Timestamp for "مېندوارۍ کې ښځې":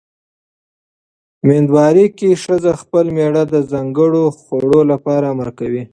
1.47-2.71